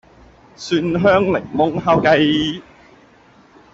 [0.55, 2.63] 蒜香檸檬烤雞